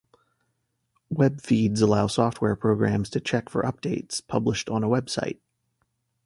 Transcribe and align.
Web 1.11 1.41
feeds 1.41 1.79
allow 1.79 2.07
software 2.07 2.55
programs 2.55 3.07
to 3.11 3.19
check 3.19 3.49
for 3.49 3.61
updates 3.61 4.25
published 4.25 4.67
on 4.67 4.83
a 4.83 4.87
website. 4.89 5.37